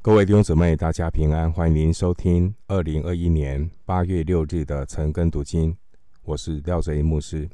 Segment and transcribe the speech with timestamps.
[0.00, 5.76] 各位弟兄姊妹，大家平安，欢迎您收听二零二一年八月六日的晨更读经。
[6.22, 7.50] 我是廖哲一牧师。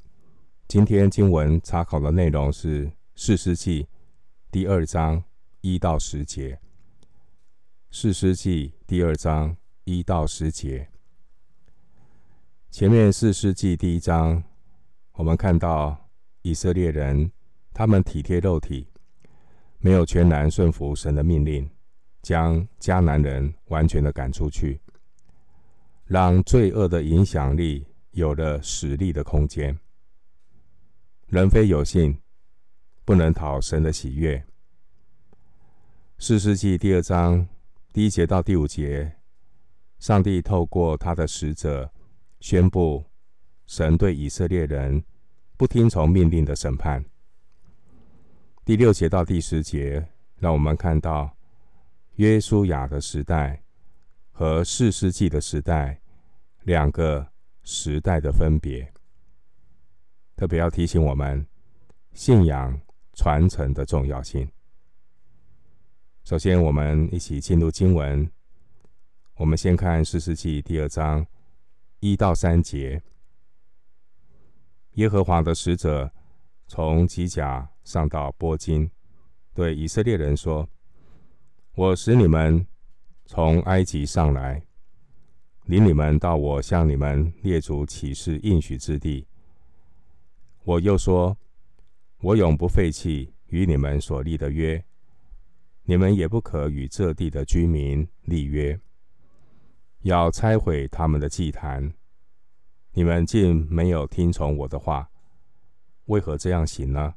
[0.68, 2.84] 今天经文查考的内容是
[3.14, 3.84] 《士师记》
[4.50, 5.24] 第二章
[5.62, 6.50] 一到十节，
[7.90, 10.86] 《士师记》第二章一到十节。
[12.70, 14.44] 前面《士师记》第一章，
[15.14, 16.10] 我们看到
[16.42, 17.32] 以色列人，
[17.72, 18.86] 他们体贴肉体，
[19.78, 21.68] 没有全然顺服神的命令。
[22.24, 24.80] 将迦南人完全的赶出去，
[26.06, 29.78] 让罪恶的影响力有了实力的空间。
[31.26, 32.18] 人非有信，
[33.04, 34.42] 不能讨神的喜悦。
[36.16, 37.46] 四世纪第二章
[37.92, 39.12] 第一节到第五节，
[39.98, 41.92] 上帝透过他的使者
[42.40, 43.04] 宣布
[43.66, 45.04] 神对以色列人
[45.58, 47.04] 不听从命令的审判。
[48.64, 51.36] 第六节到第十节，让我们看到。
[52.16, 53.60] 约书亚的时代
[54.30, 56.00] 和四世纪的时代，
[56.62, 57.26] 两个
[57.64, 58.92] 时代的分别，
[60.36, 61.44] 特别要提醒我们
[62.12, 62.80] 信仰
[63.14, 64.48] 传承的重要性。
[66.22, 68.30] 首先，我们一起进入经文。
[69.34, 71.26] 我们先看四世纪第二章
[71.98, 73.02] 一到三节。
[74.92, 76.12] 耶和华的使者
[76.68, 78.88] 从吉甲上到波金，
[79.52, 80.68] 对以色列人说。
[81.76, 82.64] 我使你们
[83.26, 84.64] 从埃及上来，
[85.64, 89.26] 领你们到我向你们列祖起誓应许之地。
[90.62, 91.36] 我又说，
[92.20, 94.84] 我永不废弃与你们所立的约，
[95.82, 98.78] 你们也不可与这地的居民立约，
[100.02, 101.92] 要拆毁他们的祭坛。
[102.92, 105.10] 你们竟没有听从我的话，
[106.04, 107.16] 为何这样行呢？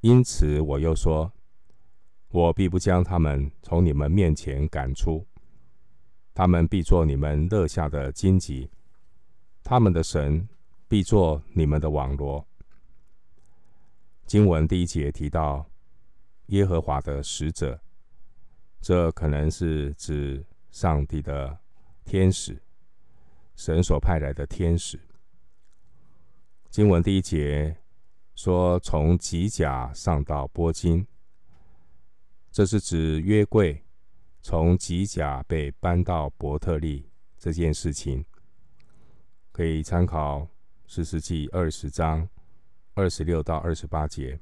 [0.00, 1.32] 因此我又说。
[2.30, 5.24] 我必不将他们从你们面前赶出，
[6.34, 8.68] 他们必作你们肋下的荆棘，
[9.62, 10.46] 他们的神
[10.88, 12.46] 必作你们的网罗。
[14.26, 15.64] 经文第一节提到
[16.46, 17.80] 耶和华的使者，
[18.82, 21.58] 这可能是指上帝的
[22.04, 22.60] 天使，
[23.54, 25.00] 神所派来的天使。
[26.68, 27.76] 经文第一节
[28.34, 31.06] 说，从吉甲上到波金。
[32.56, 33.84] 这是指约柜
[34.40, 37.06] 从吉甲被搬到伯特利
[37.36, 38.24] 这件事情，
[39.52, 40.48] 可以参考
[40.86, 42.26] 士师记二十章
[42.94, 44.40] 二十六到二十八节。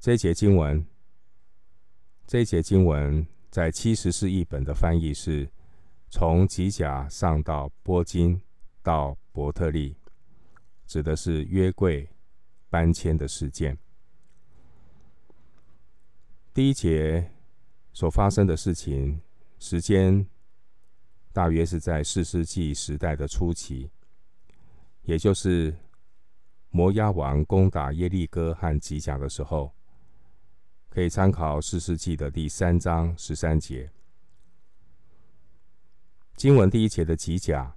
[0.00, 0.84] 这一节经文，
[2.26, 5.48] 这一节经文在七十士译本的翻译是
[6.10, 8.42] 从吉甲上到波金
[8.82, 9.94] 到伯特利，
[10.88, 12.08] 指的是约柜
[12.68, 13.78] 搬迁的事件。
[16.58, 17.30] 第一节
[17.92, 19.20] 所发生的事情，
[19.60, 20.26] 时间
[21.32, 23.88] 大约是在四世纪时代的初期，
[25.02, 25.72] 也就是
[26.70, 29.72] 摩押王攻打耶利哥和吉甲的时候，
[30.88, 33.88] 可以参考四世纪的第三章十三节。
[36.34, 37.72] 经文第一节的吉甲，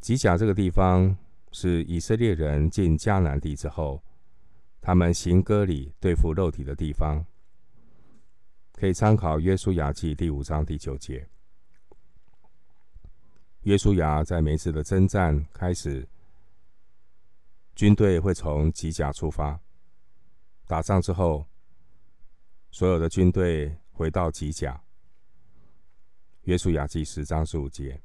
[0.00, 1.16] 吉甲这个地方
[1.52, 4.02] 是以色列人进迦南地之后。
[4.84, 7.24] 他们行割礼对付肉体的地方，
[8.72, 11.24] 可以参考《约书亚记》第五章第九节。
[13.60, 16.08] 约书亚在每次的征战开始，
[17.76, 19.60] 军队会从吉甲出发，
[20.66, 21.46] 打仗之后，
[22.72, 24.74] 所有的军队回到吉甲。
[26.42, 28.02] 《约书亚记》十章十五节，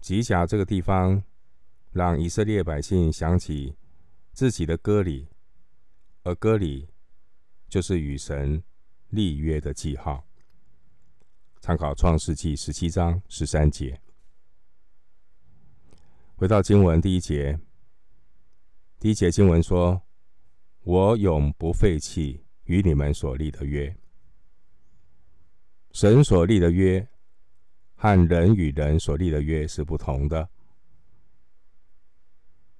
[0.00, 1.22] 吉甲这个地方，
[1.92, 3.76] 让以色列百姓想起。
[4.32, 5.28] 自己的割礼，
[6.22, 6.88] 而割礼
[7.68, 8.62] 就是与神
[9.08, 10.26] 立约的记号。
[11.60, 14.00] 参考创世记十七章十三节。
[16.36, 17.60] 回到经文第一节，
[18.98, 20.00] 第一节经文说
[20.84, 23.94] ：“我永不废弃与你们所立的约。”
[25.92, 27.06] 神所立的约
[27.94, 30.48] 和人与人所立的约是不同的。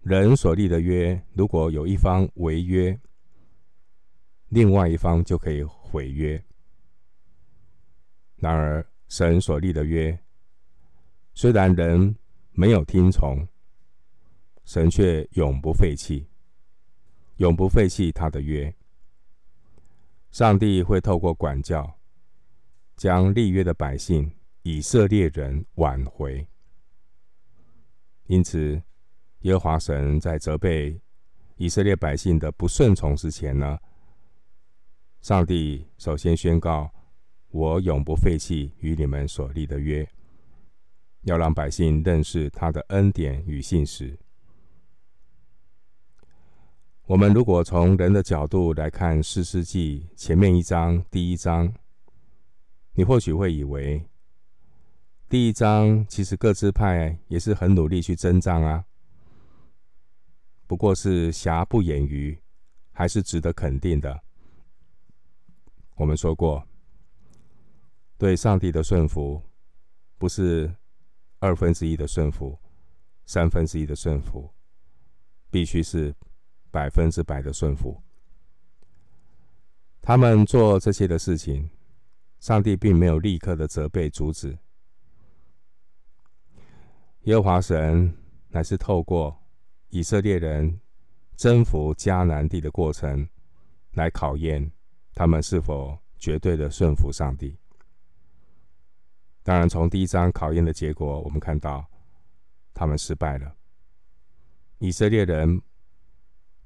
[0.00, 2.98] 人所立的约，如果有一方违约，
[4.48, 6.42] 另外一方就可以毁约。
[8.36, 10.18] 然而，神所立的约，
[11.34, 12.16] 虽然人
[12.52, 13.46] 没有听从，
[14.64, 16.26] 神却永不废弃，
[17.36, 18.74] 永不废弃他的约。
[20.30, 21.98] 上帝会透过管教，
[22.96, 24.32] 将立约的百姓
[24.62, 26.48] 以色列人挽回。
[28.28, 28.82] 因此。
[29.40, 31.00] 耶和华神在责备
[31.56, 33.78] 以色列百姓的不顺从之前呢，
[35.20, 36.90] 上帝首先宣告
[37.50, 40.06] ：“我永不废弃与你们所立的约。”
[41.24, 44.18] 要让百姓认识他的恩典与信实。
[47.04, 51.70] 我们如果从人的角度来看士师记前面一章第一章，
[52.94, 54.02] 你或许会以为
[55.28, 58.82] 第一章其实各支派也是很努力去征战啊，
[60.70, 62.40] 不过是瑕不掩瑜，
[62.92, 64.22] 还是值得肯定的。
[65.96, 66.64] 我们说过，
[68.16, 69.42] 对上帝的顺服
[70.16, 70.72] 不是
[71.40, 72.56] 二分之一的顺服，
[73.26, 74.48] 三分之一的顺服，
[75.50, 76.14] 必须是。
[76.70, 78.00] 百分之百的顺服，
[80.00, 81.68] 他们做这些的事情，
[82.38, 84.56] 上帝并没有立刻的责备阻止。
[87.22, 88.16] 耶和华神
[88.50, 89.36] 乃是透过
[89.90, 90.80] 以色列人
[91.36, 93.28] 征服迦南地的过程，
[93.92, 94.72] 来考验
[95.14, 97.56] 他们是否绝对的顺服上帝。
[99.42, 101.84] 当然，从第一章考验的结果，我们看到
[102.72, 103.54] 他们失败了。
[104.78, 105.60] 以色列人。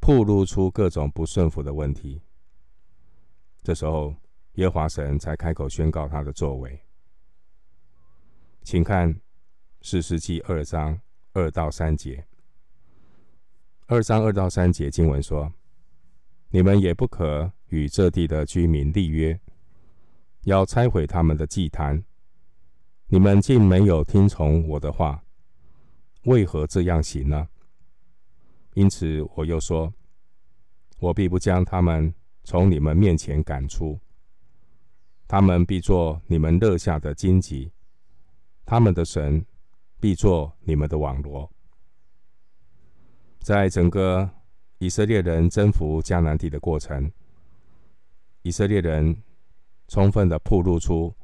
[0.06, 2.20] 暴露出各种不顺服的问题，
[3.62, 4.14] 这时候
[4.56, 6.78] 耶和华神才开口宣告他的作为。
[8.62, 9.18] 请看
[9.80, 11.00] 士师记二章
[11.32, 12.22] 二到三节。
[13.86, 15.52] 二章二到三节经文说
[16.48, 19.38] ：“你们也不可与这地的居民立约，
[20.44, 22.02] 要拆毁他们的祭坛。
[23.08, 25.22] 你们竟没有听从我的话，
[26.22, 27.46] 为何这样行呢？”
[28.72, 29.92] 因此，我又说
[30.98, 34.00] ：“我必不将他们从你们面前赶出，
[35.28, 37.70] 他们必做你们乐下的荆棘，
[38.64, 39.44] 他们的神
[40.00, 41.48] 必做你们的网罗。”
[43.44, 44.28] 在整个
[44.78, 47.12] 以色列人征服迦南地的过程，
[48.42, 49.22] 以色列人
[49.86, 51.14] 充分的暴露出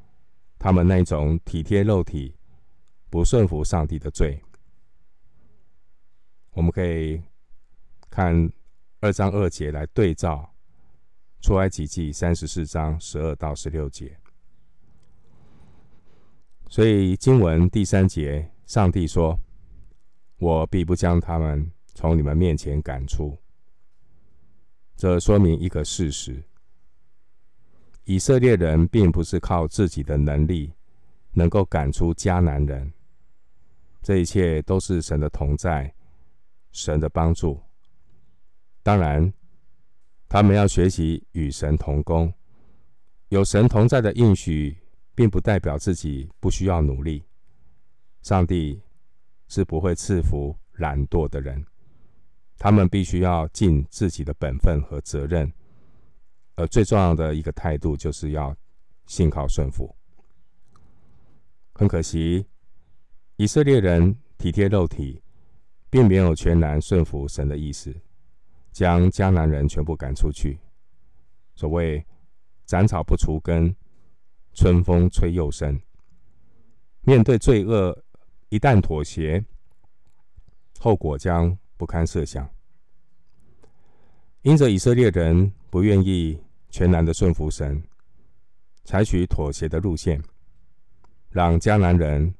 [0.59, 2.35] 他们那种体贴肉体、
[3.09, 4.41] 不顺服上帝的罪。
[6.51, 7.21] 我们可以。
[8.13, 8.51] 看
[8.99, 10.53] 二章二节来对照
[11.39, 14.19] 出埃及记三十四章十二到十六节，
[16.67, 19.39] 所以经文第三节，上帝说
[20.39, 23.37] ：“我必不将他们从你们面前赶出。”
[24.97, 26.43] 这说明一个事实：
[28.05, 30.73] 以色列人并不是靠自己的能力
[31.31, 32.91] 能够赶出迦南人，
[34.01, 35.93] 这一切都是神的同在，
[36.71, 37.61] 神的帮助。
[38.81, 39.31] 当然，
[40.27, 42.33] 他们要学习与神同工。
[43.29, 44.75] 有神同在的应许，
[45.13, 47.23] 并不代表自己不需要努力。
[48.23, 48.81] 上帝
[49.47, 51.65] 是不会赐福懒惰的人，
[52.63, 55.51] 他们必须要尽自己的本分和责任。
[56.53, 58.55] 而最重要的一个态度，就是要
[59.07, 59.95] 信靠顺服。
[61.73, 62.45] 很可惜，
[63.35, 65.23] 以色列人体贴肉体，
[65.89, 67.91] 并没有全然顺服神的意思。
[68.71, 70.59] 将迦南人全部赶出去。
[71.55, 72.05] 所谓
[72.67, 73.75] “斩草不除根，
[74.53, 75.81] 春风吹又生”。
[77.01, 78.03] 面对罪恶，
[78.49, 79.43] 一旦妥协，
[80.79, 82.47] 后果将不堪设想。
[84.43, 86.39] 因着以色列人不愿意
[86.69, 87.81] 全然的顺服神，
[88.83, 90.21] 采取妥协的路线，
[91.29, 92.35] 让迦南人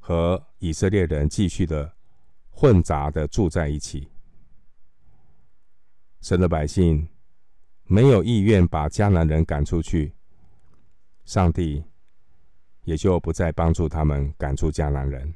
[0.00, 1.94] 和以色列人继续的
[2.50, 4.08] 混杂的住在一起。
[6.20, 7.08] 神的百姓
[7.84, 10.12] 没有意愿把迦南人赶出去，
[11.24, 11.84] 上帝
[12.82, 15.32] 也就不再帮助他们赶出迦南人。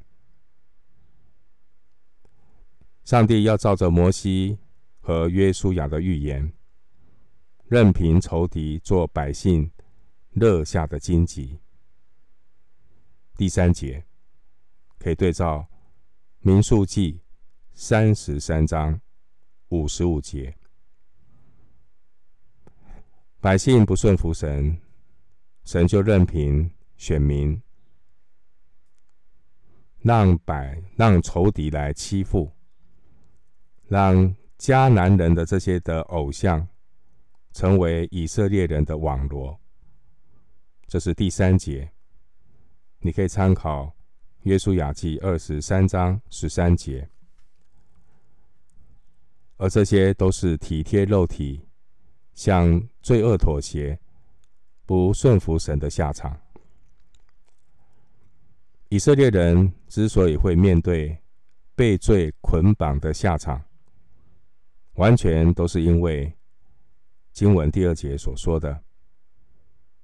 [3.04, 4.58] 上帝要照着摩西
[4.98, 6.50] 和约书亚的预言，
[7.66, 9.70] 任凭仇敌做百姓
[10.30, 11.58] 热下的荆棘。
[13.36, 14.02] 第三节
[14.98, 15.66] 可以对照
[16.40, 17.20] 民数记
[17.74, 18.98] 三十三章
[19.68, 20.56] 五十五节。
[23.38, 24.80] 百姓不顺服神，
[25.64, 27.60] 神就任凭选民
[30.00, 32.53] 让百让仇敌来欺负，
[33.88, 36.66] 让迦南人的这些的偶像
[37.52, 39.58] 成为以色列人的网罗。
[40.86, 41.90] 这是第三节，
[42.98, 43.94] 你可以参考
[44.42, 47.08] 约书亚记二十三章十三节，
[49.56, 51.66] 而这些都是体贴肉体。
[52.34, 53.96] 向罪恶妥协、
[54.84, 56.36] 不顺服神的下场。
[58.88, 61.16] 以色列人之所以会面对
[61.76, 63.64] 被罪捆绑的下场，
[64.94, 66.32] 完全都是因为
[67.32, 68.84] 经文第二节所说的：“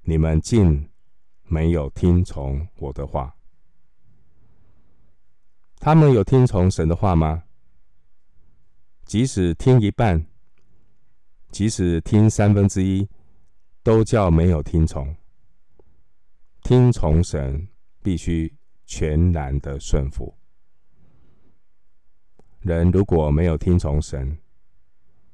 [0.02, 0.88] 你们竟
[1.44, 3.34] 没有听从我的话。”
[5.78, 7.44] 他们有听从神的话吗？
[9.04, 10.26] 即使听一半，
[11.50, 13.08] 即使听三分之一，
[13.82, 15.16] 都叫没有听从。
[16.62, 17.66] 听从神，
[18.02, 18.54] 必须
[18.84, 20.34] 全然的顺服。
[22.60, 24.36] 人如果没有听从神，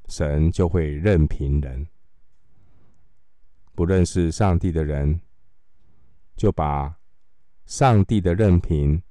[0.09, 1.87] 神就会任凭人。
[3.75, 5.21] 不认识上帝的人，
[6.37, 6.97] 就把
[7.67, 9.03] 上帝的任凭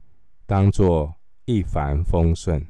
[0.45, 2.65] 当作一帆风顺。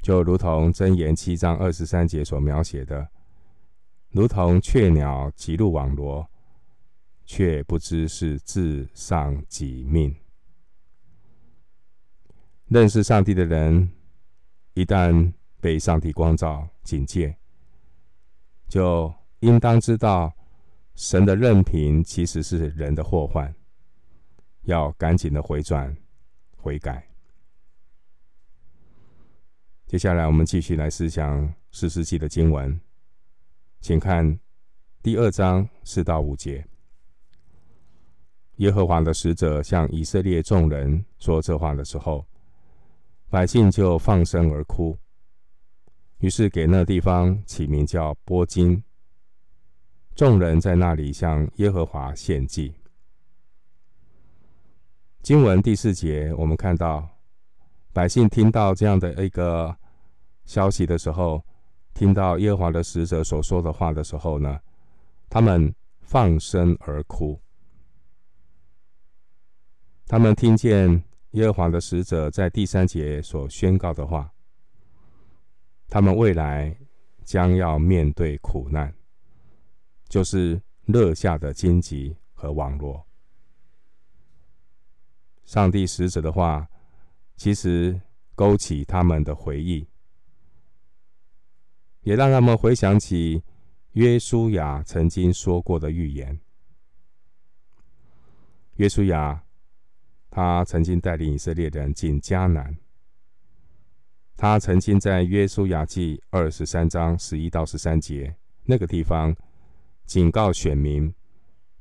[0.00, 3.08] 就如同箴言七章二十三节所描写的，
[4.10, 6.30] 如同雀鸟急入网罗，
[7.24, 10.14] 却不知是自丧己命。
[12.68, 13.90] 认识上帝的人，
[14.74, 15.32] 一旦
[15.66, 17.36] 被上帝光照警戒，
[18.68, 20.32] 就应当知道
[20.94, 23.52] 神的任凭其实是人的祸患，
[24.62, 25.92] 要赶紧的回转
[26.56, 27.04] 悔改。
[29.88, 32.80] 接下来，我们继续来思想士师记的经文，
[33.80, 34.38] 请看
[35.02, 36.64] 第二章四到五节。
[38.58, 42.24] 耶和华的使者向以色列众人说这话的时候，
[43.28, 44.96] 百姓就放声而哭，
[46.18, 48.82] 于是给那地方起名叫波金。
[50.14, 52.74] 众人在那里向耶和华献祭。
[55.22, 57.08] 经文第四节，我们看到。
[57.92, 59.74] 百姓听到这样的一个
[60.44, 61.42] 消息的时候，
[61.94, 64.60] 听到耶和华的使者所说的话的时候呢，
[65.30, 67.40] 他们放声而哭。
[70.06, 74.30] 他们听见耶和华的使者在第三节所宣告的话，
[75.88, 76.76] 他们未来
[77.24, 78.94] 将要面对苦难，
[80.08, 83.06] 就是热下的荆棘和网罗。
[85.44, 86.68] 上帝使者的话。
[87.38, 88.00] 其实
[88.34, 89.86] 勾起他们的回忆，
[92.00, 93.42] 也让他们回想起
[93.92, 96.40] 约书亚曾经说过的预言。
[98.76, 99.44] 约书亚
[100.30, 102.74] 他曾经带领以色列人进迦南，
[104.36, 109.34] 他曾经在约书亚记二十三章十一到十三节那个地方
[110.04, 111.12] 警告选民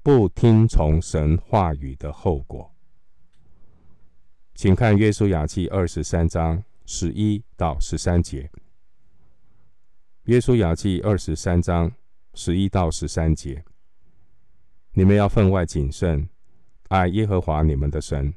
[0.02, 2.72] 不听从神话语的后果。
[4.54, 8.44] 请看《约书亚记》二十三章十一到十三节，
[10.24, 11.92] 《约书亚记》二十三章
[12.36, 13.66] 十一到十三节，
[14.94, 16.30] 你们要分外谨慎，
[16.88, 18.34] 爱耶和华你们的神。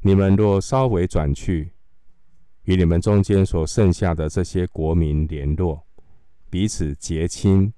[0.00, 1.72] 你们若稍微转去，
[2.66, 5.84] 与你们中间所剩下的这些国民联络，
[6.48, 7.72] 彼此结亲，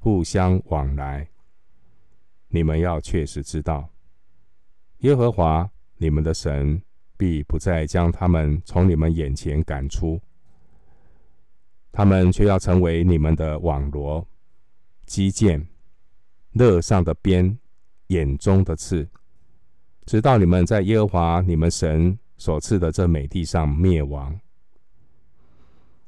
[0.00, 1.28] 互相往来，
[2.48, 3.88] 你们要确实知道，
[4.98, 5.70] 耶和华。
[6.02, 6.80] 你们的神
[7.18, 10.18] 必不再将他们从你们眼前赶出，
[11.92, 14.26] 他们却要成为你们的网罗、
[15.04, 15.68] 机槛、
[16.52, 17.58] 肋上的鞭、
[18.06, 19.06] 眼中的刺，
[20.06, 24.40] 直到你们在耶和华你们神所赐的这美地上灭亡。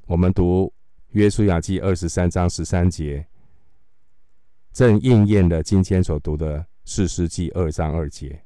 [0.07, 0.73] 我们读
[1.11, 3.27] 约书亚记二十三章十三节，
[4.73, 8.43] 正应验了今天所读的四世纪二章二节。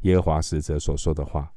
[0.00, 1.50] 耶和华使者所说的话，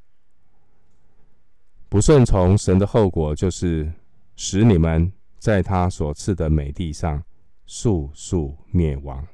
[1.90, 3.92] 不顺从神的后果，就是
[4.38, 7.22] 使你们在他所赐的美地上
[7.66, 9.28] 速速灭亡。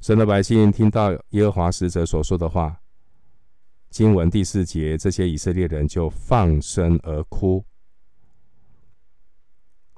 [0.00, 2.80] 神的百姓听到耶和华使者所说的话，
[3.90, 7.62] 经文第四节，这些以色列人就放声而哭。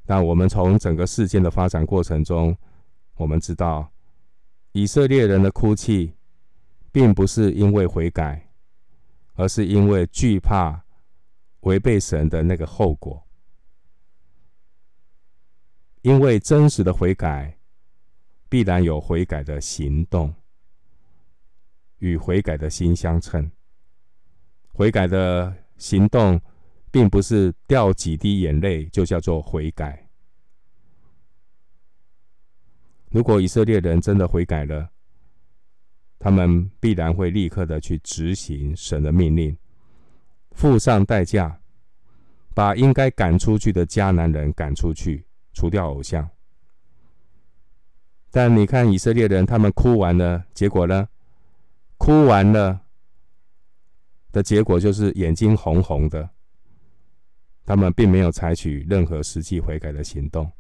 [0.05, 2.57] 但我们从整个事件的发展过程中，
[3.15, 3.93] 我们知道
[4.73, 6.15] 以色列人的哭泣。
[6.95, 8.51] 并不是因为悔改，
[9.33, 10.85] 而是因为惧怕
[11.61, 13.27] 违背神的那个后果。
[16.03, 17.59] 因为真实的悔改，
[18.51, 20.35] 必然有悔改的行动，
[21.97, 23.51] 与悔改的心相称。
[24.73, 26.41] 悔改的行动，
[26.91, 30.09] 并不是掉几滴眼泪就叫做悔改。
[33.11, 34.89] 如果以色列人真的悔改了，
[36.19, 39.57] 他们必然会立刻的去执行神的命令，
[40.53, 41.61] 付上代价，
[42.55, 46.29] 把应该赶出去的迦南人赶出去，除掉偶像。
[48.31, 51.09] 但你看以色列人，他们哭完了，结果呢？
[51.99, 52.82] 哭完了
[54.33, 56.31] 的结果就是眼睛红红的，
[57.65, 60.51] 他们并没有采取任何实际悔改的行动。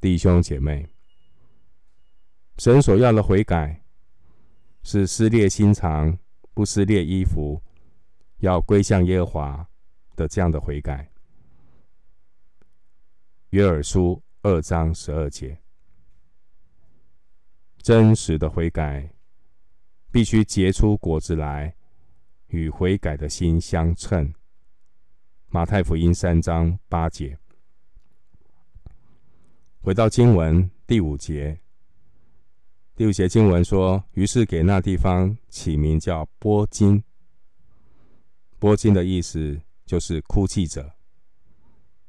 [0.00, 0.88] 弟兄姐妹，
[2.58, 3.84] 神所要的悔改
[4.82, 6.18] 是撕裂心肠，
[6.54, 7.62] 不撕裂衣服，
[8.38, 9.68] 要归向耶和华
[10.16, 11.10] 的这样的悔改。
[13.50, 15.58] 约珥书二章十二节，
[17.78, 19.12] 真实的悔改
[20.12, 21.74] 必须结出果子来，
[22.48, 24.34] 与悔改的心相称。
[25.48, 27.38] 马太福音三章八节。
[29.80, 31.58] 回到经文第五节，
[32.94, 37.02] 第五节经文说：“于是给那地方起名叫波金。
[38.58, 40.92] 波金的意思就是哭泣者。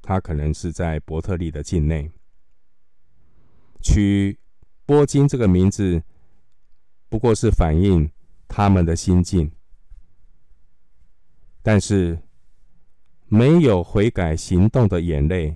[0.01, 2.11] 他可能是在伯特利的境内。
[3.81, 4.37] 取
[4.85, 6.03] 波金这个名字，
[7.13, 8.11] 不过是反映
[8.47, 9.51] 他们的心境。
[11.61, 12.17] 但是
[13.27, 15.55] 没有悔改行动的眼泪。”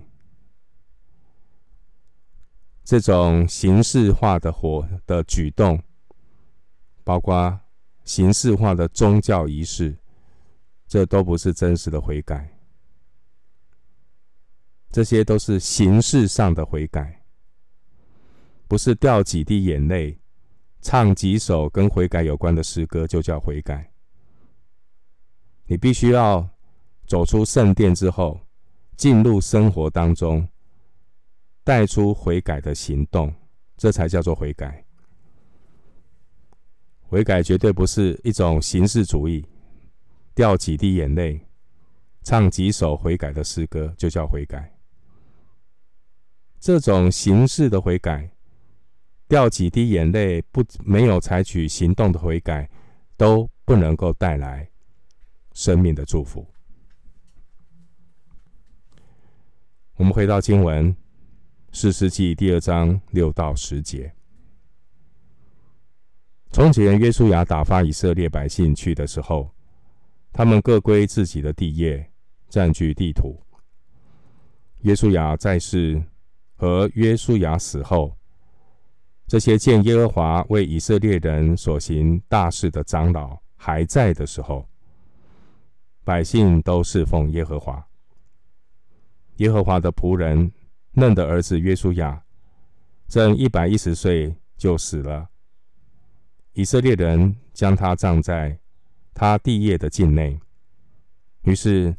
[2.84, 5.82] 这种形式化的活的举动，
[7.02, 7.58] 包括
[8.04, 9.98] 形式化的宗教仪式，
[10.86, 12.56] 这都不是真实的悔改。
[14.90, 17.24] 这些都是形式上的悔改，
[18.68, 20.20] 不是掉几滴眼泪，
[20.80, 23.90] 唱几首跟悔改有关的诗歌就叫悔改。
[25.66, 26.48] 你必须要
[27.06, 28.40] 走出圣殿之后，
[28.96, 30.48] 进入生活当中。
[31.64, 33.30] 带出悔改的行动，
[33.76, 34.86] 这才叫做悔改。
[37.02, 39.44] 悔改绝对不是一种形式主义，
[40.34, 41.46] 掉几滴眼泪，
[42.22, 44.74] 唱几首悔改的诗歌就叫悔改。
[46.58, 48.30] 这种形式的悔改，
[49.28, 52.68] 掉几滴眼泪不没有采取行动的悔改，
[53.16, 54.68] 都不能够带来
[55.52, 56.46] 生命的祝福。
[59.96, 60.96] 我们回到经文。
[61.70, 64.10] 四世纪第二章六到十节。
[66.50, 69.50] 从前约书亚打发以色列百姓去的时候，
[70.32, 72.10] 他们各归自己的地业，
[72.48, 73.38] 占据地土。
[74.80, 76.02] 约书亚在世
[76.56, 78.17] 和约书亚死后，
[79.28, 84.66] 这些见耶和华为以色列人所行大事的长老还在的时候，
[86.02, 87.86] 百姓都侍奉耶和华。
[89.36, 90.50] 耶和华的仆人。
[90.92, 92.24] 嫩的儿子约书亚
[93.06, 95.28] 正一百一十岁就死了。
[96.54, 98.58] 以色列人将他葬在
[99.14, 100.40] 他地业的境内。
[101.42, 101.94] 于是，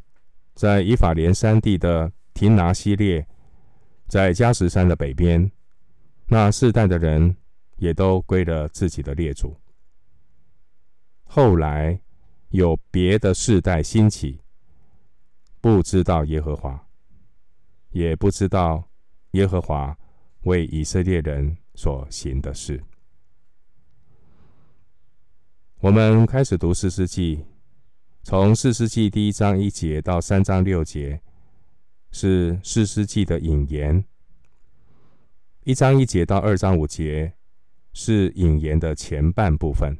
[0.54, 3.26] 在以法莲山地的亭拿西列，
[4.08, 5.50] 在迦实山的北边，
[6.30, 7.36] 那世代的人
[7.78, 9.56] 也都归了自己的列祖。
[11.24, 12.00] 后来
[12.50, 14.40] 有别的世代兴起，
[15.60, 16.88] 不知道耶和华，
[17.92, 18.86] 也不知道。
[19.34, 19.96] 耶和华
[20.42, 22.84] 为以色列人所行的事。
[25.82, 27.46] 我们开始读士师记，
[28.24, 31.22] 从士师记第一章一节到三章六节，
[32.10, 34.04] 是士师记的引言；
[35.70, 37.32] 一章一节到二章五节，
[37.94, 39.96] 是引言的前半部分。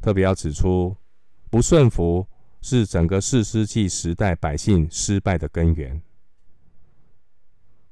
[0.00, 0.96] 特别要指出，
[1.48, 2.26] 不顺服
[2.60, 6.02] 是整个四世纪时代百姓失败的根源。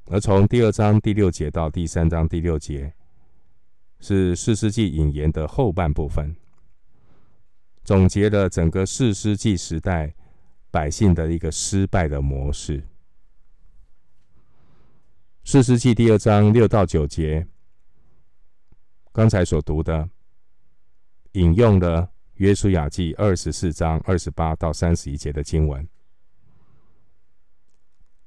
[0.06, 2.92] 而从第二章第六节到第三章第六节，
[4.00, 6.34] 是四世纪引言的后半部分，
[7.84, 10.12] 总结了整个四世纪时代
[10.72, 12.82] 百姓的一个失败的模式。
[15.44, 17.46] 士师记第二章六到九节，
[19.12, 20.08] 刚才所读的，
[21.32, 25.86] 引用了约书亚记二十四章二十八到三十一节的经文。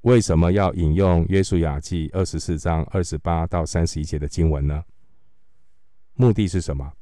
[0.02, 4.84] 为什么要引用约书亚记二十四章二十八到三十一节的经文呢？
[6.12, 6.92] 目的是什么？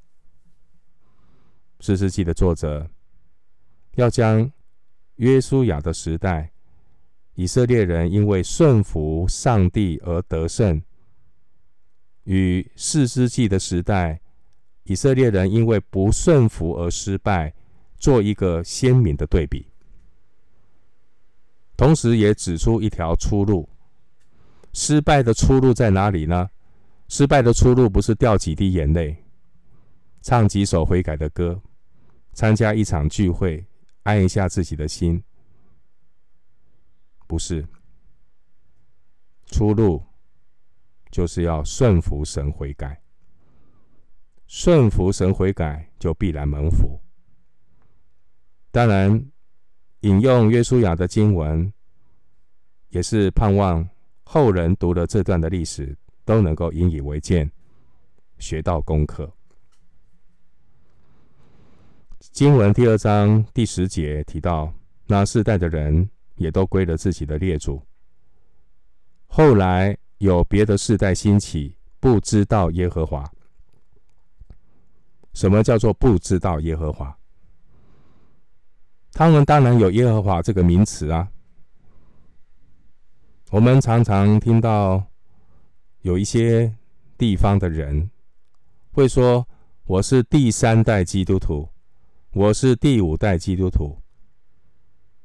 [1.81, 2.89] 士师记的作者
[3.97, 4.51] 要将
[5.17, 6.53] 约书亚的时代，
[7.35, 10.83] 以色列人因为顺服上帝而得胜，
[12.25, 14.21] 与士师记的时代，
[14.85, 17.53] 以色列人因为不顺服而失败，
[17.97, 19.67] 做一个鲜明的对比。
[21.77, 23.69] 同时也指出一条出路。
[24.73, 26.51] 失败的出路在哪里呢？
[27.09, 29.25] 失败的出路不是掉几滴眼泪，
[30.23, 31.61] 唱几首悔改的歌，
[32.33, 33.65] 参加一场聚会，
[34.05, 35.23] 安一下自己的心。
[37.35, 37.67] 不是。
[39.47, 40.01] 出路
[41.11, 43.03] 就是要顺服神悔改。
[44.47, 47.01] 顺服神悔改，就必然蒙福。
[48.71, 49.31] 当然。
[50.03, 51.73] 引用约书亚的经文，
[52.91, 53.89] 也是盼望
[54.23, 57.51] 后人读了这段的历史，都能够引以为鉴，
[58.39, 59.33] 学到功课。
[62.21, 64.71] 经文第二章第十节提到，
[65.07, 67.83] 那世代的人也都归了自己的列祖。
[69.27, 73.29] 后来有别的世代兴起，不知道耶和华。
[75.33, 77.17] 什么叫做不知道耶和华？
[79.13, 81.29] 他们当然有耶和华这个名词啊。
[83.51, 85.05] 我们常常听到
[86.03, 86.75] 有一些
[87.17, 88.11] 地方的人
[88.93, 89.47] 会说
[89.87, 91.69] ：“我是第三代基督徒。”
[92.35, 93.97] 我是第五代基督徒，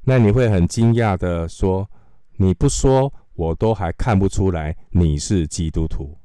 [0.03, 1.89] 那你会很惊讶的说
[2.38, 6.17] ：“你不说，我都还看不出来你是基督徒，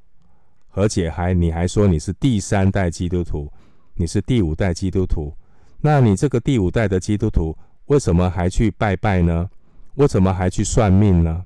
[0.70, 3.52] 而且还你还说你是第三代基督徒，
[3.94, 5.36] 你是第五代基督徒，
[5.80, 7.56] 那你这个第五代的基督徒
[7.86, 9.50] 为什么还去拜拜呢？
[9.96, 11.44] 为什么还去算命呢？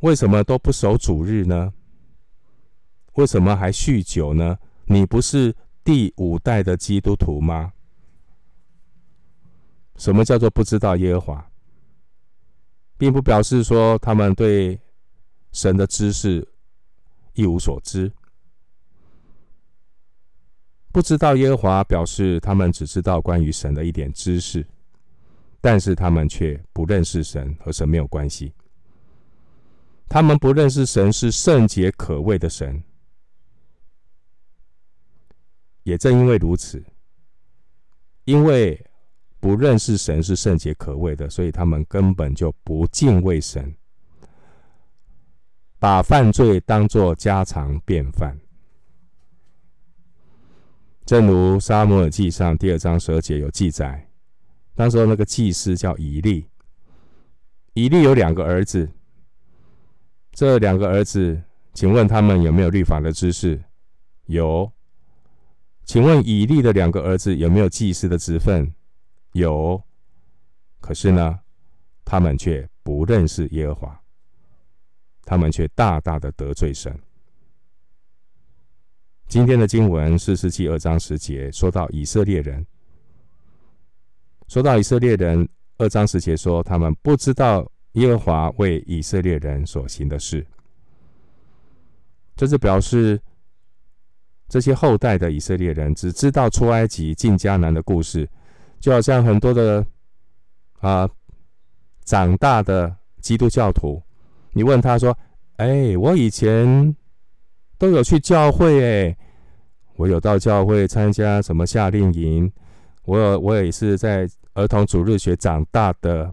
[0.00, 1.72] 为什么都不守主日呢？
[3.14, 4.58] 为什么还酗酒呢？
[4.86, 7.73] 你不是？”第五代的基督徒吗？
[9.96, 11.50] 什么叫做不知道耶和华？
[12.96, 14.80] 并不表示说他们对
[15.52, 16.46] 神的知识
[17.32, 18.10] 一无所知。
[20.92, 24.64] 不知道耶和华，表示他们只知道关于神的一点知识，
[25.60, 28.52] 但是他们却不认识神，和神没有关系。
[30.08, 32.82] 他们不认识神是圣洁可畏的神。
[35.82, 36.82] 也正因为如此，
[38.24, 38.86] 因为
[39.44, 43.76] 不认识神是圣洁可畏的，所以他们根本就不敬畏神，
[45.78, 48.34] 把犯罪当作家常便饭。
[51.04, 54.08] 正如撒母耳记上第二章十二节有记载，
[54.74, 56.46] 当时那个祭司叫以利，
[57.74, 58.88] 以利有两个儿子，
[60.32, 61.38] 这两个儿子，
[61.74, 63.62] 请问他们有没有律法的知识？
[64.24, 64.72] 有。
[65.84, 68.72] 请问以利的两个儿子有没有祭司的职分？
[69.34, 69.80] 有，
[70.80, 71.38] 可是呢，
[72.04, 74.02] 他们却不认识耶和华，
[75.24, 76.98] 他们却大大的得罪神。
[79.28, 82.66] 今天的经文士师记二章十节说到以色列人，
[84.48, 90.46] 说到以色列人二章十节说他们不知道耶和华为以色列人所行的事，
[92.34, 93.20] 这是表示。
[94.46, 98.28] 这些后代的以色列人只知道出埃及进迦南的故事，
[98.84, 99.82] 就好像很多的
[100.80, 101.08] 啊
[102.04, 104.02] 长大的基督教徒，
[104.52, 105.16] 你问他说
[105.56, 106.94] ：“哎，我以前
[107.78, 109.16] 都有去教会，哎，
[109.96, 112.52] 我有到教会参加什么夏令营，
[113.06, 116.30] 我我也是在儿童主日学长大的。”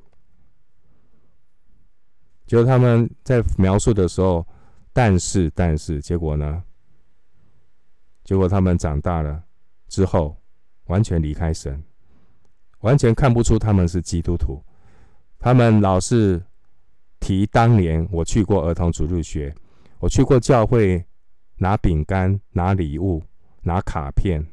[2.45, 4.45] 就他们在描述的时候，
[4.91, 6.61] 但是但是结果呢？
[8.25, 9.41] 结果他们长大了
[9.87, 10.35] 之后，
[10.87, 11.81] 完全离开神，
[12.81, 14.61] 完全看不出他们是基督徒。
[15.39, 16.41] 他们老是
[17.19, 19.53] 提当年我去过儿童主日学，
[19.99, 21.03] 我去过教会
[21.57, 23.23] 拿饼干、拿礼物、
[23.61, 24.45] 拿卡片，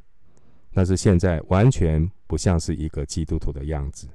[0.72, 4.08] 但是现在完全不像是一个基督徒的样子。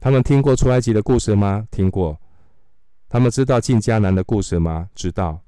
[0.00, 1.66] 他们听过出埃及的故事吗？
[1.70, 2.18] 听过。
[3.08, 4.88] 他们知道进迦南的故事吗？
[4.94, 5.40] 知道。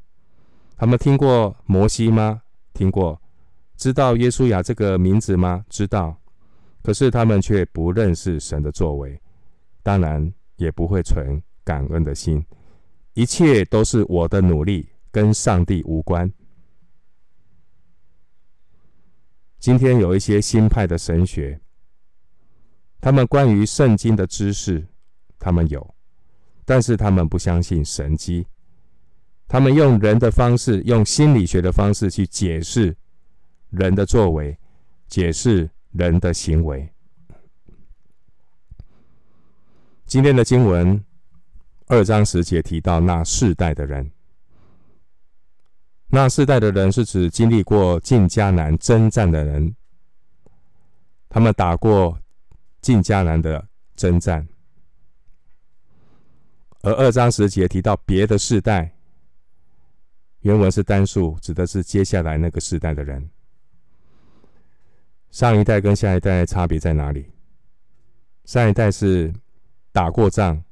[0.78, 2.42] 他们听过摩西吗？
[2.72, 3.20] 听过，
[3.76, 5.64] 知道约书亚这个名字吗？
[5.68, 6.16] 知道，
[6.86, 9.20] 可是他们却不认识神的作为，
[9.82, 12.46] 当然也不会存感恩的心。
[13.14, 16.32] 一切都是我的努力，跟上帝无关。
[19.58, 21.58] 今天有一些新派的神学，
[23.00, 24.86] 他们关于圣经的知识，
[25.40, 25.92] 他们有，
[26.64, 28.46] 但是他们不相信神迹。
[29.48, 32.96] 他们用人的方式，用心理学的方式去解释
[33.70, 34.56] 人的作为，
[35.08, 36.92] 解释人的行为。
[40.04, 41.04] 今天的经文
[41.88, 44.10] 二章十节提到那世代的人，
[46.08, 49.74] 那世代的人是指经历过进迦南征战的人，
[51.28, 52.18] 他们打过
[52.80, 54.46] 进迦南的征战，
[56.82, 58.92] 而二章十节提到别的世代。
[60.40, 63.28] 原文是单数，指的是接下来那个世代的人。
[65.36, 67.30] 上一代跟下一代差别在哪里？
[68.46, 69.30] 上一代是
[69.92, 70.64] 打过仗、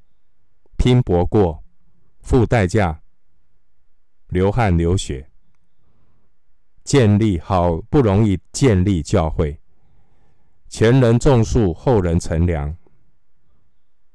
[0.78, 1.62] 拼搏过、
[2.22, 2.98] 付代价、
[4.28, 5.28] 流汗流血，
[6.82, 9.60] 建立好不容易建立教会，
[10.70, 12.74] 前人种树，后人乘凉。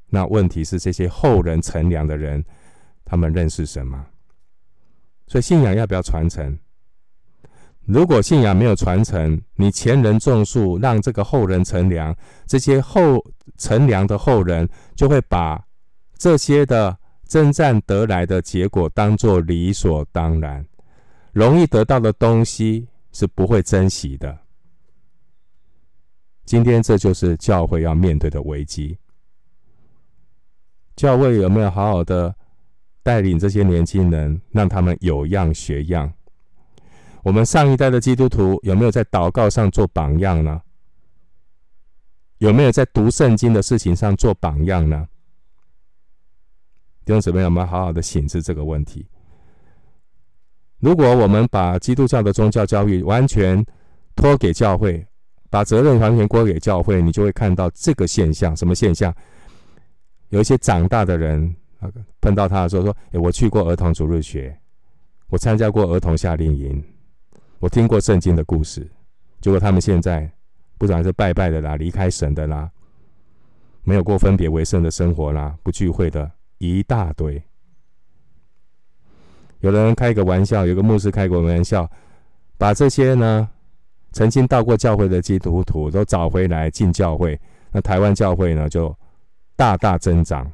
[0.07, 2.43] 那问题是，这些后人乘凉的人，
[3.05, 4.03] 他们认识什么？
[5.27, 6.57] 所以信仰要不要传承？
[7.85, 12.15] 如果信仰没有传承，你前人种树，让这个后人乘凉，
[12.45, 13.23] 这些后
[13.57, 15.63] 乘凉的后人就会把
[16.17, 16.95] 这些的
[17.27, 20.65] 征战得来的结果当作理所当然，
[21.31, 24.37] 容易得到的东西是不会珍惜的。
[26.45, 28.97] 今天这就是教会要面对的危机。
[30.95, 32.35] 教会有没有好好的
[33.01, 36.11] 带领这些年轻人，让他们有样学样？
[37.23, 40.61] 我们上一代的基督徒有没有在祷告上做榜样呢？
[42.37, 45.07] 有没有在读圣经的事情上做榜样呢？
[47.03, 49.05] 弟兄姊妹，有没有好好的醒思这个问题？
[50.79, 53.65] 如果我们把基督教的宗教教育完全
[54.15, 55.05] 托给教会，
[55.49, 58.55] 把责任完全归给教会，你就会看到这个现象。
[58.55, 59.13] 什么现象？
[60.29, 61.53] 有一些长大的人
[62.21, 64.57] 碰到他的时候说：“诶，我去过儿童主日学，
[65.27, 66.81] 我参加过儿童夏令营。”
[67.59, 68.89] 我听过圣经的故事，
[69.41, 70.31] 结果他们现在
[70.77, 72.71] 不管是拜拜的啦、离开神的啦、
[73.83, 77.41] 没有过分别为圣的生活啦、不聚会的一大堆。
[79.59, 81.89] 有人开个玩笑，有个牧师开个玩笑，
[82.57, 83.49] 把这些呢
[84.13, 87.37] 曾经到过教会的基督徒都找回来进教会，
[87.71, 88.95] 那台湾教会呢就
[89.57, 90.49] 大大增长。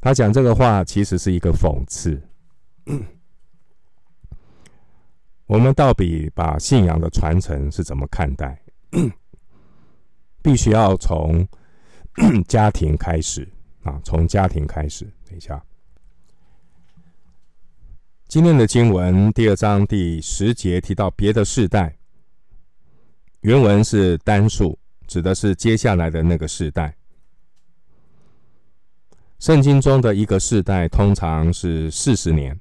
[0.00, 2.20] 他讲这个话其实是一个讽刺。
[5.46, 8.60] 我们到底把信仰的传承是怎么看待？
[10.42, 11.46] 必须要从
[12.48, 13.48] 家庭开始
[13.84, 15.04] 啊，从家庭开始。
[15.24, 15.64] 等一下，
[18.26, 21.96] 今天的经文第二章第十节提到别的世代，
[23.40, 26.96] 原文是单数，指的是接下来的那个世代。
[29.38, 32.58] 圣经中的一个世代通常是四十年。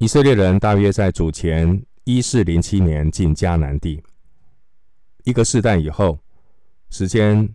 [0.00, 4.02] 以色列人大约在主前一四零七年进迦南地，
[5.24, 6.18] 一个世代以后，
[6.88, 7.46] 时间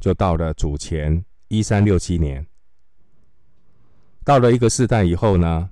[0.00, 2.44] 就到了主前一三六七年。
[4.24, 5.70] 到了一个世代以后呢，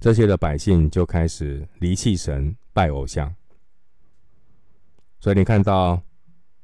[0.00, 3.34] 这些的百姓就开始离弃神、拜偶像。
[5.20, 6.00] 所以你看到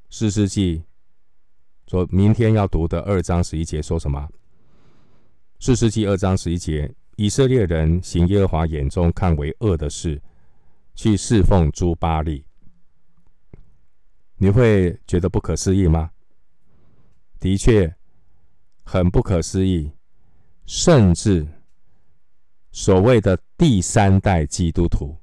[0.09, 0.83] 四世纪，
[1.87, 4.27] 说明天要读的二章十一节说什么？
[5.61, 6.91] 四世纪二章十一节。
[7.17, 10.23] 以色列人行耶和华眼中看为恶的事，
[10.95, 12.45] 去侍奉诸巴利，
[14.37, 16.11] 你会觉得不可思议吗？
[17.41, 17.95] 的确，
[18.85, 19.93] 很不可思议。
[20.67, 21.47] 甚至
[22.73, 25.17] 所谓的第三代基督徒，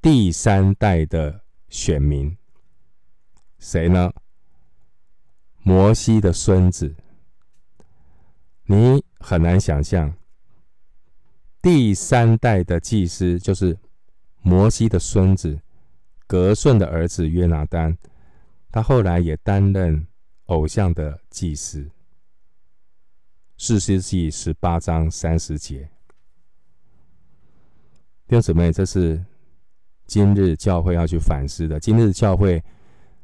[0.00, 2.36] 第三代的选民，
[3.58, 4.12] 谁呢？
[5.62, 6.94] 摩西的孙子，
[8.64, 10.14] 你很难想象。
[11.70, 13.78] 第三代的祭司就是
[14.40, 15.60] 摩西的孙子
[16.26, 17.94] 革顺的儿子约拿单，
[18.72, 20.06] 他后来也担任
[20.46, 21.90] 偶像的祭司。
[23.58, 25.90] 四世纪十八章三十节，
[28.26, 29.22] 弟兄姊妹，这是
[30.06, 31.78] 今日教会要去反思的。
[31.78, 32.64] 今日教会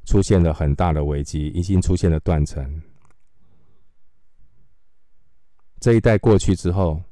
[0.04, 2.82] 出现了很大的危机，已经出现了断层。
[5.80, 7.02] 这一代过去之后。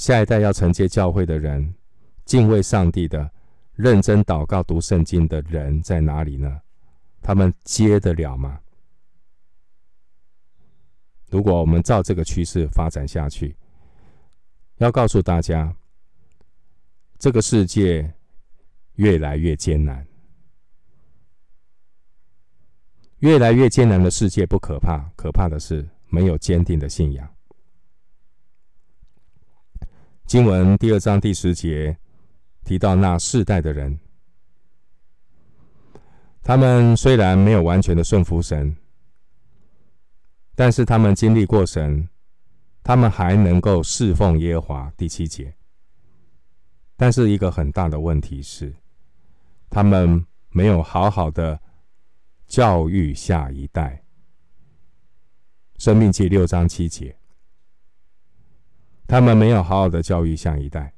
[0.00, 1.74] 下一代要承接教会的人，
[2.24, 3.30] 敬畏上帝的、
[3.74, 6.58] 认真祷告、读圣经的人在哪里呢？
[7.20, 8.58] 他们接得了吗？
[11.28, 13.54] 如果我们照这个趋势发展下去，
[14.78, 15.76] 要告诉大家，
[17.18, 18.10] 这个世界
[18.94, 20.06] 越来越艰难，
[23.18, 27.28] 越来越艰难的世界不可怕，可怕的是没有坚定的信仰。
[30.30, 31.98] 经文第二章第十节
[32.62, 33.98] 提到那世代的人，
[36.40, 38.76] 他们虽然没有完全的顺服神，
[40.54, 42.08] 但是他们经历过神，
[42.84, 44.92] 他们还能够侍奉耶和华。
[44.96, 45.52] 第七节，
[46.96, 48.72] 但是一个很大的问题是，
[49.68, 51.60] 他们没有好好的
[52.46, 54.04] 教育下一代。
[55.78, 57.16] 生命记六章七节。
[59.10, 60.94] 他们没有好好的教育下一代，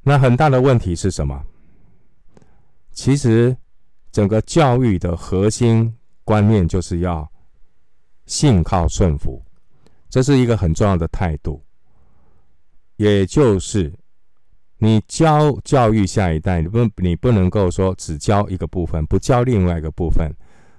[0.00, 1.44] 那很大的问题是什么？
[2.92, 3.54] 其实，
[4.10, 7.30] 整个教育的核心观念就是要
[8.24, 9.44] 信靠顺服，
[10.08, 11.62] 这是一个很重要的态度。
[12.96, 13.92] 也就是
[14.78, 20.34] 你教教育下一代，你不你不能够说只教一个部分，不教另外一个部分，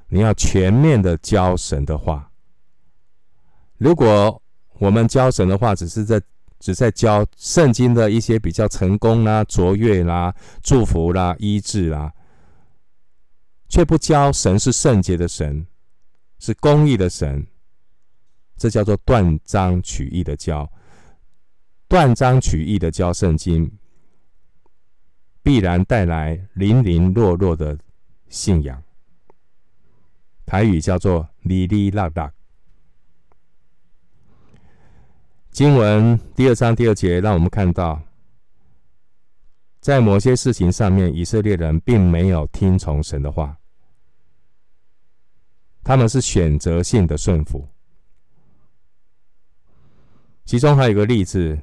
[0.07, 2.31] 你要全面的教神的话。
[3.77, 4.41] 如果
[4.77, 6.21] 我们教神的话，只是在
[6.59, 12.11] 只在教圣经的一些比较成功啦、卓越啦、祝福啦、医治啦，
[13.69, 15.65] 却不教神是圣洁的神，
[16.39, 17.45] 是公义的神，
[18.57, 20.69] 这叫做断章取义的教。
[21.87, 23.71] 断章取义的教圣经，
[25.43, 27.77] 必然带来零零落落的
[28.27, 28.81] 信仰。
[30.45, 32.31] 台语叫做“哩哩啦啦”。
[35.55, 38.01] 经文第二章第二节，让我们看到，
[39.79, 43.57] 在某些事情上面，以色列人并没有听从神的话，
[45.81, 47.65] 他们是选择性的顺服。
[50.43, 51.57] 其中还有一个例子，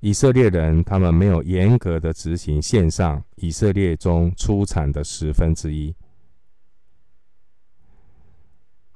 [0.00, 5.96] 以色列人他们没有严格的执行献上以色列中出产的十分之一。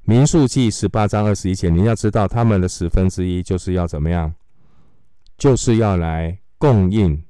[0.06, 4.34] 民数记十八章二十一节，你要知道，他们的十分之一就是要怎么样？
[5.38, 7.24] 就是要来供应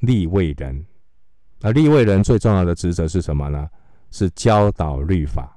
[0.00, 0.86] 利未人。
[1.60, 3.68] 而利未人最重要的职责是什么呢？
[4.10, 5.54] 是教导律法。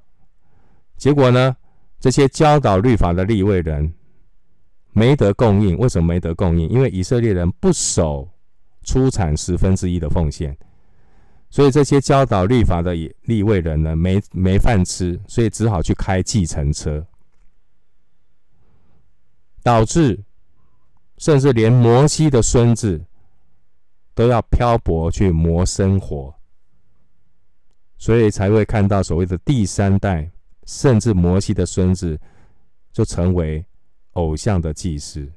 [0.98, 1.56] 结果呢，
[2.02, 3.94] 这些教导律法的利未人
[4.92, 5.78] 没得供应。
[5.78, 6.68] 为什么没得供应？
[6.68, 8.30] 因为以色列人不守
[8.84, 10.58] 出产十分之一的奉献。
[11.50, 17.08] 所以这些教导律法的立位人呢，没没饭吃，所以只好去开计程车，
[19.64, 20.24] 导致
[21.18, 23.04] 甚至连摩西的孙子
[24.14, 26.36] 都要漂泊去磨生活，
[27.98, 30.30] 所以才会看到所谓的第三代，
[30.66, 32.20] 甚至摩西的孙子
[32.92, 33.66] 就成为
[34.12, 35.32] 偶像的祭司。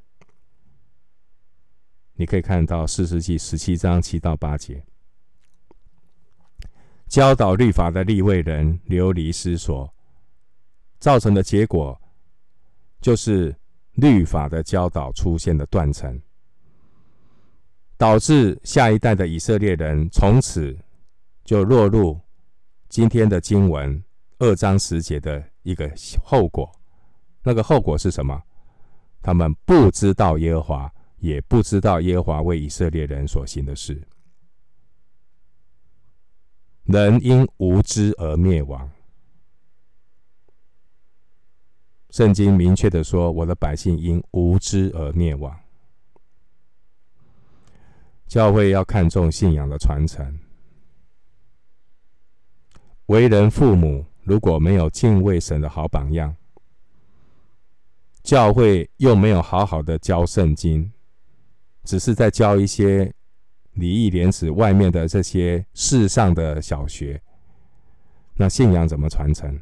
[2.15, 4.85] 你可以看到四世纪十七章七到八节。
[7.11, 9.93] 教导律法的立位人流离失所，
[11.01, 12.01] 造成的结果
[13.01, 13.53] 就是
[13.95, 16.23] 律法的教导出现了断层，
[17.97, 20.79] 导致下一代的以色列人从此
[21.45, 22.17] 就落入
[22.89, 24.01] 今天的经文
[24.39, 25.91] 二章十节的一个
[26.25, 26.71] 后果。
[27.43, 28.41] 那个后果是什么？
[29.21, 34.01] 他们不知道耶和华，也不知道耶和华为以色列人所行的事。
[36.91, 38.91] 人因无知而灭亡。
[42.11, 45.57] 圣经明确的说：“我的百姓因无知而灭亡。”
[48.27, 50.41] 教会要看重信仰的传承。
[53.07, 56.35] 为人父母如果没有敬畏神的好榜样，
[58.25, 60.93] 教会又没有好好的教圣经，
[61.85, 63.15] 只是在教一些。
[63.81, 67.21] 礼义廉耻，外面的这些世上的小学，
[68.35, 69.59] 那信仰怎么传承？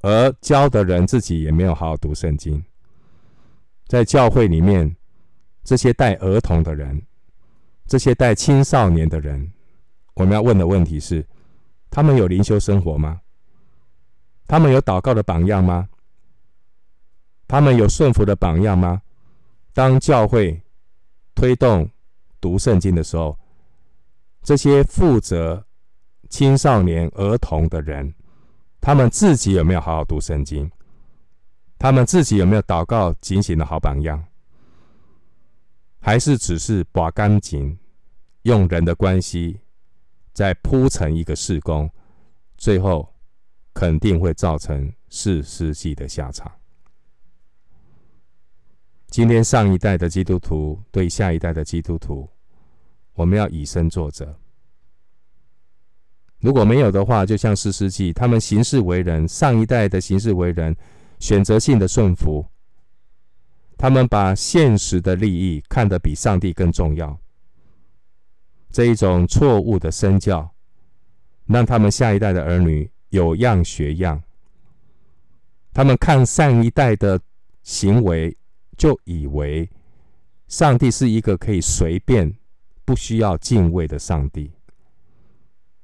[0.00, 2.64] 而教的人自己也没有好好读圣经，
[3.86, 4.96] 在教会里面，
[5.62, 7.02] 这些带儿童的人，
[7.86, 9.52] 这些带青少年的人，
[10.14, 11.24] 我们要问的问题是：
[11.90, 13.20] 他们有灵修生活吗？
[14.48, 15.88] 他们有祷告的榜样吗？
[17.46, 19.02] 他们有顺服的榜样吗？
[19.74, 20.62] 当教会
[21.34, 21.88] 推动。
[22.40, 23.38] 读圣经的时候，
[24.42, 25.64] 这些负责
[26.28, 28.14] 青少年儿童的人，
[28.80, 30.70] 他们自己有没有好好读圣经？
[31.78, 34.22] 他们自己有没有祷告警醒的好榜样？
[35.98, 37.78] 还是只是把干净，
[38.42, 39.60] 用人的关系
[40.32, 41.90] 再铺成一个事工，
[42.56, 43.14] 最后
[43.74, 46.50] 肯定会造成四世纪的下场。
[49.10, 52.28] 今天上一代的基督徒对下一代的基督徒，
[53.14, 54.38] 我们要以身作则。
[56.38, 60.76] 如果没有的话，就像士师记，他们行事为人，上一代的行事为人，
[61.18, 62.46] 选择性的顺服，
[63.76, 67.18] 他们把现实的利益看得比上帝更重要。
[68.70, 70.48] 这一种错误的身教，
[71.46, 74.22] 让他们下一代的儿女有样学样。
[75.74, 77.20] 他们看上一代的
[77.64, 78.36] 行为。
[78.80, 79.68] 就以为
[80.48, 82.34] 上帝是一个可以随便、
[82.82, 84.50] 不需要敬畏的上帝，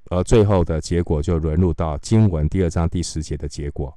[0.09, 3.94] 而最后的结果就沦入到经文第二章第十节的结果。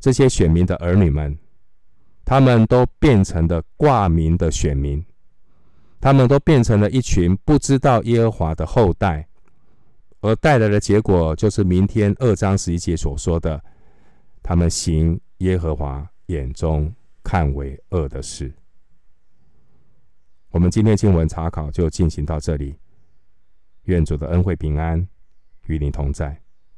[0.00, 1.38] 这些选民的儿女们，
[2.24, 5.00] 他们都变成了挂名的选民，
[6.00, 9.28] 他们都变成了一群不知道耶和华的后代，
[10.20, 13.62] 而带来的结果就是明天二章十一节所说的：
[14.42, 16.92] 他们行耶和华眼中
[17.22, 18.52] 看为恶的事，
[20.50, 22.76] 我们今天经文查考就进行到这里。
[23.84, 25.08] 愿主的恩惠平安
[25.66, 26.41] 与你同在。